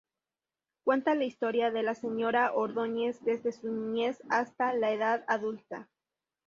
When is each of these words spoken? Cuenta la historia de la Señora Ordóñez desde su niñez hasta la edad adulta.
Cuenta 0.83 1.13
la 1.13 1.25
historia 1.25 1.69
de 1.69 1.83
la 1.83 1.93
Señora 1.93 2.53
Ordóñez 2.55 3.19
desde 3.23 3.51
su 3.51 3.71
niñez 3.71 4.17
hasta 4.29 4.73
la 4.73 4.91
edad 4.91 5.23
adulta. 5.27 5.89